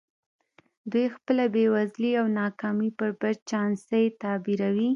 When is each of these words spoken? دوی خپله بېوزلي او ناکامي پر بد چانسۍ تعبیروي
دوی 0.91 1.05
خپله 1.15 1.43
بېوزلي 1.53 2.11
او 2.21 2.25
ناکامي 2.39 2.89
پر 2.97 3.09
بد 3.19 3.37
چانسۍ 3.49 4.05
تعبیروي 4.21 4.89